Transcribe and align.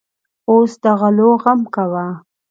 اوس 0.49 0.71
د 0.83 0.85
غلو 0.99 1.29
غم 1.43 1.61
کوه. 1.75 2.07